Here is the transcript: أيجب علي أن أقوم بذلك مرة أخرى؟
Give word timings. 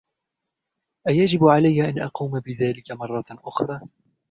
أيجب 1.09 1.43
علي 1.45 1.89
أن 1.89 1.99
أقوم 1.99 2.39
بذلك 2.39 2.91
مرة 2.91 3.23
أخرى؟ 3.31 3.81